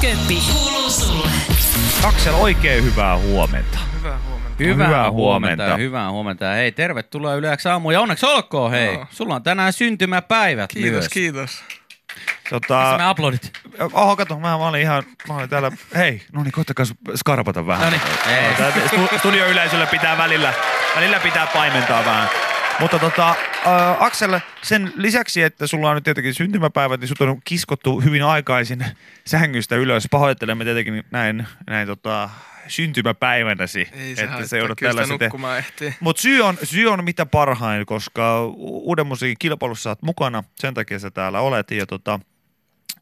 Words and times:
Köppi, 0.00 0.42
kuuluu 0.52 0.90
sulle. 0.90 1.28
Aksel, 2.04 2.34
oikein 2.34 2.84
hyvää 2.84 3.18
huomenta. 3.18 3.78
Hyvää 3.98 4.18
huomenta. 4.28 4.56
Hyvää, 4.58 4.86
Hyvää 4.86 5.10
huomenta. 5.10 5.62
huomenta. 5.64 5.76
Hyvää 5.76 6.10
huomenta. 6.10 6.50
Hei, 6.52 6.72
tervetuloa 6.72 7.34
Yleäksi 7.34 7.68
aamuun 7.68 7.94
ja 7.94 8.00
onneksi 8.00 8.26
olkoon, 8.26 8.70
hei. 8.70 8.94
Joo. 8.94 9.06
Sulla 9.10 9.34
on 9.34 9.42
tänään 9.42 9.72
syntymäpäivät 9.72 10.70
Kiitos, 10.72 10.90
myös. 10.92 11.08
kiitos. 11.08 11.62
Tota, 12.50 12.80
Missä 12.80 12.96
me 12.98 13.04
aplodit? 13.04 13.52
oho, 13.92 14.16
kato, 14.16 14.34
mä, 14.38 14.48
mä 14.48 14.54
olin 14.68 14.80
ihan, 14.80 15.02
mä 15.28 15.34
olin 15.36 15.48
täällä, 15.48 15.72
hei, 15.96 16.22
no 16.32 16.42
niin, 16.42 16.52
koittakaa 16.52 16.86
skarpata 17.16 17.66
vähän. 17.66 17.84
Noniin. 17.84 18.02
Ei. 18.28 18.54
Tää 18.54 18.70
stu- 18.70 19.18
Studioyleisöllä 19.18 19.86
pitää 19.86 20.18
välillä, 20.18 20.52
välillä 20.96 21.20
pitää 21.20 21.46
paimentaa 21.46 22.04
vähän. 22.04 22.28
Mutta 22.80 22.98
tota, 22.98 23.28
äh, 23.28 24.02
Aksel, 24.02 24.40
sen 24.62 24.92
lisäksi, 24.96 25.42
että 25.42 25.66
sulla 25.66 25.88
on 25.88 25.94
nyt 25.94 26.04
tietenkin 26.04 26.34
syntymäpäivät, 26.34 27.00
niin 27.00 27.08
sut 27.08 27.20
on 27.20 27.40
kiskottu 27.44 28.00
hyvin 28.00 28.24
aikaisin 28.24 28.84
sängystä 29.24 29.76
ylös. 29.76 30.06
Pahoittelemme 30.10 30.64
tietenkin 30.64 31.04
näin, 31.10 31.46
näin 31.66 31.86
tota, 31.86 32.30
syntymäpäivänäsi, 32.68 33.88
Ei 33.92 34.16
se 34.16 34.22
että 34.22 34.46
se 34.46 34.58
joudut 34.58 34.78
tällaisen 34.78 35.18
te-. 35.18 35.94
Mutta 36.00 36.22
syy 36.22 36.40
on, 36.40 36.58
syy 36.62 36.86
on 36.86 37.04
mitä 37.04 37.26
parhain, 37.26 37.86
koska 37.86 38.46
uuden 38.56 39.06
musiikin 39.06 39.38
kilpailussa 39.38 39.90
oot 39.90 40.02
mukana, 40.02 40.44
sen 40.56 40.74
takia 40.74 40.98
sä 40.98 41.10
täällä 41.10 41.40
olet. 41.40 41.70
Ja 41.70 41.86
tota, 41.86 42.20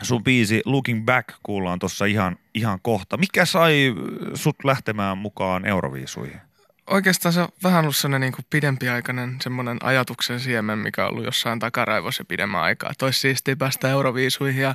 sun 0.03 0.25
biisi 0.25 0.63
Looking 0.65 1.05
Back 1.05 1.29
kuullaan 1.43 1.79
tuossa 1.79 2.05
ihan, 2.05 2.37
ihan 2.55 2.79
kohta. 2.83 3.17
Mikä 3.17 3.45
sai 3.45 3.95
sut 4.35 4.57
lähtemään 4.65 5.19
mukaan 5.19 5.67
Euroviisuihin? 5.67 6.41
Oikeastaan 6.89 7.33
se 7.33 7.41
on 7.41 7.49
vähän 7.63 7.85
ollut 7.85 7.97
sellainen 7.97 8.33
niin 8.33 8.47
pidempiaikainen 8.51 9.37
semmoinen 9.43 9.79
ajatuksen 9.83 10.41
siemen, 10.41 10.79
mikä 10.79 11.05
on 11.05 11.11
ollut 11.11 11.25
jossain 11.25 11.59
takaraivossa 11.59 12.25
pidemmän 12.25 12.63
aikaa. 12.63 12.93
Olisi 13.03 13.21
siistiä 13.21 13.57
päästä 13.57 13.91
Euroviisuihin. 13.91 14.63
Ja, 14.63 14.75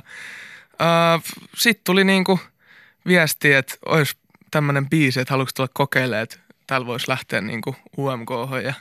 Sitten 1.56 1.84
tuli 1.84 2.04
niin 2.04 2.24
kuin 2.24 2.40
viesti, 3.06 3.52
että 3.52 3.74
olisi 3.86 4.16
tämmöinen 4.50 4.90
biisi, 4.90 5.20
että 5.20 5.34
haluatko 5.34 5.52
tulla 5.56 5.70
kokeilemaan, 5.72 6.22
että 6.22 6.38
täällä 6.66 6.86
voisi 6.86 7.08
lähteä 7.08 7.40
niin 7.40 7.62
kuin 7.62 7.76
UMK. 7.98 8.30
Ja 8.64 8.74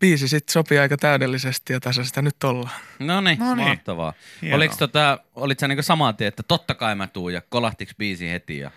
biisi 0.00 0.28
sitten 0.28 0.52
sopii 0.52 0.78
aika 0.78 0.96
täydellisesti 0.96 1.72
ja 1.72 1.80
tässä 1.80 2.04
sitä 2.04 2.22
nyt 2.22 2.44
ollaan. 2.44 2.74
No 2.98 3.20
niin, 3.20 3.38
Noniin. 3.38 3.68
mahtavaa. 3.68 4.12
Hienoa. 4.42 4.56
Oliko 4.56 4.74
tota, 4.78 5.18
olit 5.34 5.58
sä 5.58 5.68
niinku 5.68 5.82
saman 5.82 6.16
tien, 6.16 6.28
että 6.28 6.42
totta 6.42 6.74
kai 6.74 6.94
mä 6.94 7.06
tuun 7.06 7.32
ja 7.32 7.42
kolahtiks 7.48 7.94
biisi 7.98 8.30
heti 8.30 8.58
ja... 8.58 8.70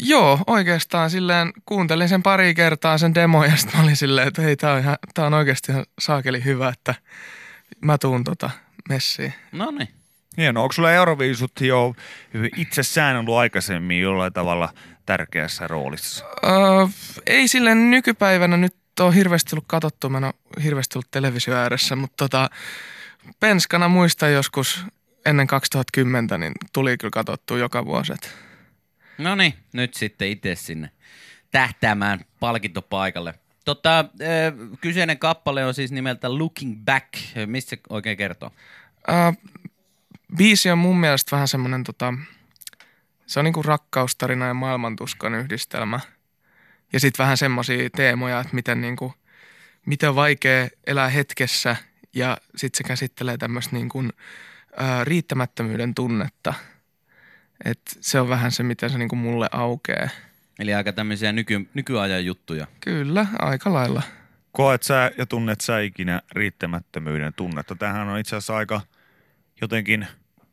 Joo, 0.00 0.38
oikeastaan 0.46 1.10
silleen 1.10 1.52
kuuntelin 1.66 2.08
sen 2.08 2.22
pari 2.22 2.54
kertaa 2.54 2.98
sen 2.98 3.14
demo 3.14 3.44
ja 3.44 3.56
sitten 3.56 3.76
mä 3.76 3.82
olin 3.84 3.96
silleen, 3.96 4.28
että 4.28 4.42
hei, 4.42 4.56
tää 4.56 4.72
on, 4.72 4.80
ihan, 4.80 4.96
tää 5.14 5.26
on 5.26 5.34
oikeasti 5.34 5.72
ihan 5.72 5.84
saakeli 5.98 6.44
hyvä, 6.44 6.68
että 6.68 6.94
mä 7.80 7.98
tuun 7.98 8.24
tota 8.24 8.50
messiin. 8.88 9.34
No 9.52 9.70
niin. 9.70 9.88
Hienoa. 10.36 10.62
Onko 10.62 10.72
sulla 10.72 10.92
Euroviisut 10.92 11.60
jo 11.60 11.94
itsessään 12.56 13.16
ollut 13.16 13.36
aikaisemmin 13.36 14.00
jollain 14.00 14.32
tavalla 14.32 14.72
tärkeässä 15.06 15.66
roolissa? 15.66 16.24
Öö, 16.44 16.86
ei 17.26 17.48
silleen 17.48 17.90
nykypäivänä 17.90 18.56
nyt 18.56 18.74
ole 19.00 19.14
hirveästi 19.14 19.54
ollut 19.54 19.64
katsottu, 19.66 20.08
mä 20.08 20.18
en 20.18 20.24
ole 20.24 20.34
hirveästi 20.62 20.98
ollut 20.98 21.10
televisio 21.10 21.54
ääressä, 21.54 21.96
mutta 21.96 22.16
tota, 22.16 22.50
penskana 23.40 23.88
muistan 23.88 24.32
joskus 24.32 24.84
ennen 25.26 25.46
2010, 25.46 26.40
niin 26.40 26.52
tuli 26.72 26.96
kyllä 26.98 27.10
katsottu 27.10 27.56
joka 27.56 27.84
vuosi. 27.84 28.12
et 28.12 28.34
No 29.18 29.34
niin, 29.34 29.54
nyt 29.72 29.94
sitten 29.94 30.28
itse 30.28 30.54
sinne 30.54 30.90
tähtäämään 31.50 32.20
palkintopaikalle. 32.40 33.34
Tota, 33.64 33.98
äh, 33.98 34.06
kyseinen 34.80 35.18
kappale 35.18 35.64
on 35.64 35.74
siis 35.74 35.92
nimeltä 35.92 36.38
Looking 36.38 36.84
Back. 36.84 37.08
Mistä 37.46 37.70
se 37.70 37.78
oikein 37.88 38.16
kertoo? 38.16 38.50
Öö, 39.08 39.32
biisi 40.36 40.70
on 40.70 40.78
mun 40.78 41.00
mielestä 41.00 41.36
vähän 41.36 41.48
semmoinen, 41.48 41.84
tota, 41.84 42.14
se 43.26 43.40
on 43.40 43.44
niinku 43.44 43.62
rakkaustarina 43.62 44.46
ja 44.46 44.54
maailmantuskan 44.54 45.34
yhdistelmä. 45.34 46.00
Ja 46.92 47.00
sitten 47.00 47.24
vähän 47.24 47.36
semmoisia 47.36 47.90
teemoja, 47.90 48.40
että 48.40 48.54
miten, 48.54 48.80
niinku, 48.80 49.14
miten 49.86 50.14
vaikea 50.14 50.68
elää 50.86 51.08
hetkessä 51.08 51.76
ja 52.14 52.38
sitten 52.56 52.78
se 52.78 52.84
käsittelee 52.84 53.36
tämmöistä 53.36 53.76
niinku, 53.76 54.04
riittämättömyyden 55.04 55.94
tunnetta. 55.94 56.54
Et 57.64 57.80
se 58.00 58.20
on 58.20 58.28
vähän 58.28 58.52
se, 58.52 58.62
mitä 58.62 58.88
se 58.88 58.98
niinku 58.98 59.16
mulle 59.16 59.48
aukeaa. 59.52 60.08
Eli 60.58 60.74
aika 60.74 60.92
tämmöisiä 60.92 61.32
nyky, 61.32 61.68
nykyajan 61.74 62.24
juttuja. 62.24 62.66
Kyllä, 62.80 63.26
aika 63.38 63.72
lailla. 63.72 64.02
Koet 64.52 64.82
sä 64.82 65.10
ja 65.18 65.26
tunnet 65.26 65.60
sä 65.60 65.80
ikinä 65.80 66.22
riittämättömyyden 66.32 67.32
tunnetta? 67.34 67.74
Tämähän 67.74 68.08
on 68.08 68.18
itse 68.18 68.36
asiassa 68.36 68.56
aika 68.56 68.80
jotenkin 69.60 70.06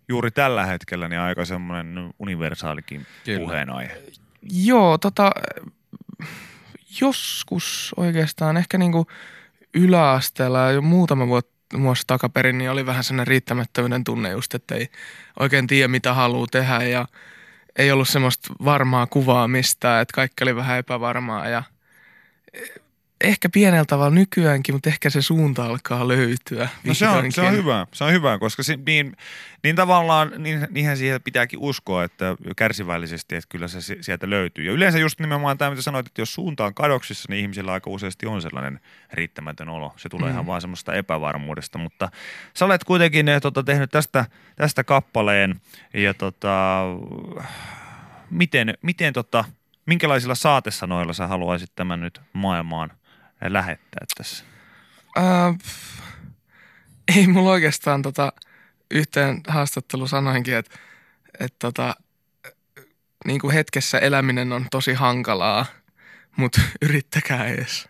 juuri 0.08 0.32
tällä 0.32 0.66
hetkellä 0.66 1.08
niin 1.08 1.20
aika 1.20 1.46
semmoinen 1.46 2.14
universaalikin 2.20 3.06
Kyllä. 3.26 3.40
puheenaihe. 3.40 4.02
Joo, 4.52 4.98
tota, 4.98 5.32
joskus 7.02 7.94
oikeastaan 7.98 8.58
ehkä 8.58 8.78
niinku 8.78 9.08
yläasteella 9.74 10.60
ja 10.60 10.72
jo 10.72 10.82
muutama 10.82 11.28
vuotta 11.28 11.61
vuosi 11.80 12.04
takaperin, 12.08 12.58
niin 12.58 12.72
oli 12.72 12.86
vähän 12.86 13.04
sellainen 13.04 13.28
riittämättömyyden 13.28 14.04
tunne 14.04 14.30
just, 14.30 14.54
että 14.56 14.76
ei 14.76 14.90
oikein 15.40 15.68
tiedä 15.68 15.88
mitä 15.88 16.14
haluaa 16.14 16.48
tehdä 16.52 16.84
ja 16.84 17.06
ei 17.76 17.92
ollut 17.92 18.10
semmoista 18.10 18.54
varmaa 18.66 19.08
kuvaa 19.08 19.48
mistään, 19.48 20.02
että 20.02 20.14
kaikki 20.16 20.44
oli 20.44 20.56
vähän 20.56 20.78
epävarmaa 20.78 21.50
ja 21.50 21.64
ehkä 23.24 23.50
pienellä 23.50 23.86
tavalla 23.86 24.16
nykyäänkin, 24.16 24.76
mutta 24.76 24.90
ehkä 24.90 25.10
se 25.10 25.22
suunta 25.22 25.66
alkaa 25.66 26.08
löytyä. 26.08 26.70
No 26.84 26.94
se 26.94 27.08
on, 27.08 27.32
se 27.32 27.42
on 27.42 27.52
hyvä, 27.54 27.88
se 27.94 28.04
on 28.04 28.12
hyvä, 28.12 28.40
koska 28.40 28.64
se, 28.64 28.80
niin, 28.86 29.18
niin 29.64 29.76
tavallaan 29.76 30.32
niin, 30.38 30.68
niinhän 30.70 30.98
siihen 30.98 31.22
pitääkin 31.22 31.60
uskoa, 31.60 32.04
että 32.04 32.36
kärsivällisesti, 32.56 33.36
että 33.36 33.48
kyllä 33.50 33.68
se 33.68 33.82
si- 33.82 33.98
sieltä 34.02 34.30
löytyy. 34.30 34.66
Ja 34.66 34.72
yleensä 34.72 35.00
just 35.00 35.20
nimenomaan 35.20 35.58
tämä, 35.58 35.72
mitä 35.72 35.82
sanoit, 35.82 36.08
että 36.08 36.22
jos 36.22 36.34
suunta 36.34 36.66
on 36.66 36.74
kadoksissa, 36.74 37.26
niin 37.30 37.42
ihmisillä 37.42 37.74
aika 37.74 37.90
useasti 37.90 38.26
on 38.26 38.42
sellainen 38.42 38.80
riittämätön 39.14 39.70
olo. 39.70 39.94
Se 39.98 40.10
tulee 40.10 40.30
mm. 40.30 40.34
ihan 40.34 40.48
vaan 40.48 40.62
semmoista 40.62 40.94
epävarmuudesta, 40.94 41.78
mutta 41.78 42.10
sä 42.54 42.66
olet 42.66 42.84
kuitenkin 42.84 43.28
eh, 43.28 43.42
tota, 43.42 43.64
tehnyt 43.64 43.92
tästä, 43.92 44.26
tästä 44.56 44.84
kappaleen 44.84 45.62
ja 45.94 46.14
tota, 46.14 46.82
miten, 48.30 48.74
miten 48.82 49.14
tota, 49.14 49.46
minkälaisilla 49.86 50.36
saatesanoilla 50.36 51.14
sä 51.14 51.28
haluaisit 51.28 51.72
tämän 51.76 52.02
nyt 52.02 52.22
maailmaan 52.34 52.92
lähettää 53.48 54.06
tässä? 54.18 54.46
Ää, 55.16 55.54
pff, 55.64 56.02
ei 57.18 57.28
mulla 57.28 57.50
oikeastaan 57.50 58.02
tota, 58.02 58.34
yhteen 58.92 59.42
haastattelu 59.48 60.08
sanoinkin, 60.08 60.56
että 60.56 60.78
et 61.40 61.56
tota, 61.60 61.96
niin 63.26 63.40
kuin 63.40 63.54
hetkessä 63.54 64.00
eläminen 64.00 64.54
on 64.54 64.66
tosi 64.72 64.94
hankalaa, 64.94 65.66
mutta 66.38 66.62
yrittäkää 66.82 67.48
edes. 67.48 67.90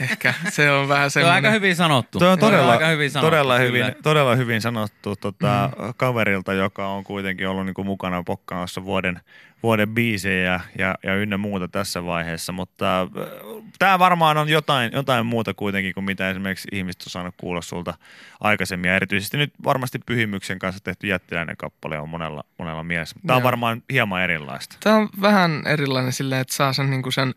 Ehkä 0.00 0.34
se 0.50 0.70
on 0.70 0.88
vähän 0.88 1.10
Se 1.10 1.18
on 1.18 1.24
semmoinen. 1.24 1.34
aika 1.34 1.50
hyvin 1.50 1.76
sanottu. 1.76 2.18
Tuo 2.18 2.28
on 2.28 2.38
todella, 2.38 2.72
aika 2.72 2.86
hyvin 2.86 3.10
sanottu, 3.10 3.30
todella, 3.30 3.58
kyllä. 3.58 3.66
hyvin, 3.66 4.02
todella 4.02 4.36
hyvin 4.36 4.60
sanottu 4.60 5.16
tota, 5.16 5.70
mm. 5.78 5.94
kaverilta, 5.96 6.52
joka 6.52 6.88
on 6.88 7.04
kuitenkin 7.04 7.48
ollut 7.48 7.66
niin 7.66 7.74
kuin 7.74 7.86
mukana 7.86 8.22
pokkaamassa 8.22 8.84
vuoden, 8.84 9.20
vuoden 9.62 9.88
biisejä 9.88 10.44
ja, 10.52 10.60
ja, 10.78 10.94
ja 11.02 11.14
ynnä 11.14 11.36
muuta 11.36 11.68
tässä 11.68 12.04
vaiheessa, 12.04 12.52
mutta 12.52 13.08
tämä 13.78 13.98
varmaan 13.98 14.36
on 14.36 14.48
jotain, 14.48 14.92
jotain 14.92 15.26
muuta 15.26 15.54
kuitenkin 15.54 15.94
kuin 15.94 16.04
mitä 16.04 16.30
esimerkiksi 16.30 16.68
ihmiset 16.72 17.02
on 17.02 17.10
saanut 17.10 17.34
kuulla 17.40 17.62
sulta 17.62 17.94
aikaisemmin 18.40 18.88
ja 18.88 18.96
erityisesti 18.96 19.36
nyt 19.36 19.52
varmasti 19.64 19.98
Pyhimyksen 20.06 20.58
kanssa 20.58 20.84
tehty 20.84 21.06
jättiläinen 21.06 21.56
kappale 21.56 21.98
on 21.98 22.08
monella, 22.08 22.44
monella 22.58 22.82
mielessä. 22.82 23.16
Tämä 23.26 23.36
on 23.36 23.42
varmaan 23.42 23.82
hieman 23.92 24.22
erilaista. 24.22 24.76
Tämä 24.80 24.96
on 24.96 25.08
vähän 25.20 25.62
erilainen 25.66 26.12
silleen, 26.12 26.40
että 26.40 26.54
saa 26.54 26.72
sen, 26.72 26.90
niin 26.90 27.02
kuin 27.02 27.12
sen 27.12 27.34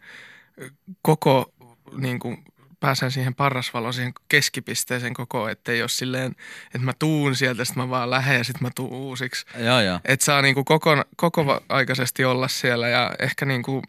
koko, 1.02 1.54
niin 1.98 2.20
kuin, 2.20 2.44
pääsen 2.80 3.12
siihen 3.12 3.36
parrasvaloon, 3.36 3.94
siihen 3.94 4.14
keskipisteeseen 4.30 5.14
koko, 5.14 5.50
ettei 5.50 5.82
ole 5.82 5.90
silleen, 5.90 6.36
että 6.66 6.86
mä 6.86 6.94
tuun 7.00 7.36
sieltä, 7.36 7.66
sitten 7.66 7.84
mä 7.84 7.90
vaan 7.90 8.10
lähden 8.10 8.38
ja 8.38 8.44
sitten 8.44 8.64
mä 8.64 8.70
tuun 8.76 8.94
uusiksi. 8.94 9.46
Joo, 9.58 9.82
joo. 9.82 10.00
Että 10.06 10.26
saa 10.26 10.42
niinku 10.42 10.64
koko, 10.64 11.04
koko 11.16 11.62
aikaisesti 11.70 12.26
olla 12.26 12.48
siellä 12.48 12.88
ja 12.88 13.12
ehkä 13.20 13.46
niinku, 13.46 13.82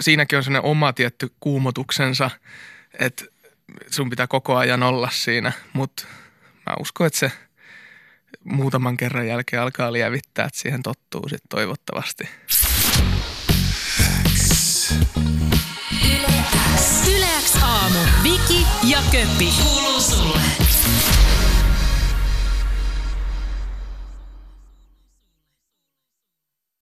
siinäkin 0.00 0.36
on 0.36 0.44
sellainen 0.44 0.70
oma 0.70 0.92
tietty 0.92 1.32
kuumotuksensa, 1.40 2.30
että 2.98 3.24
sun 3.90 4.10
pitää 4.10 4.26
koko 4.26 4.56
ajan 4.56 4.82
olla 4.82 5.08
siinä, 5.12 5.52
mutta 5.72 6.06
mä 6.66 6.74
uskon, 6.80 7.06
että 7.06 7.18
se 7.18 7.32
muutaman 8.44 8.96
kerran 8.96 9.26
jälkeen 9.26 9.62
alkaa 9.62 9.92
lievittää, 9.92 10.44
että 10.44 10.58
siihen 10.58 10.82
tottuu 10.82 11.28
sitten 11.28 11.48
toivottavasti. 11.48 12.28
Yleäks 17.16 17.56
aamu. 17.62 17.98
Viki 18.22 18.66
ja 18.82 18.98
Köppi. 19.12 19.52
Kuuluu 19.62 20.00